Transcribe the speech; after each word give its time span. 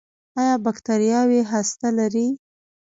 ایا 0.39 0.55
بکتریاوې 0.65 1.41
هسته 1.51 1.87
لري؟ 1.97 2.27